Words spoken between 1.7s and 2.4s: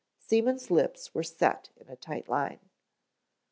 in a tight